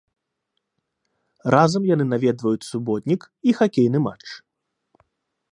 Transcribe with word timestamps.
Разам 1.57 1.83
яны 1.93 2.05
наведваюць 2.13 2.67
суботнік 2.71 3.21
і 3.51 3.59
хакейны 3.61 3.99
матч. 4.11 4.27